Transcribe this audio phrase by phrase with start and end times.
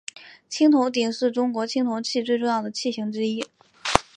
[0.49, 3.45] 青铜鼎是中国青铜器最重要的器形之一。